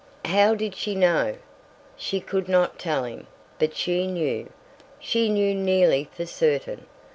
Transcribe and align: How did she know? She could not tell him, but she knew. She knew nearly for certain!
How 0.25 0.55
did 0.55 0.73
she 0.73 0.95
know? 0.95 1.35
She 1.95 2.21
could 2.21 2.49
not 2.49 2.79
tell 2.79 3.03
him, 3.03 3.27
but 3.59 3.75
she 3.75 4.07
knew. 4.07 4.51
She 4.99 5.29
knew 5.29 5.53
nearly 5.53 6.09
for 6.11 6.25
certain! 6.25 6.87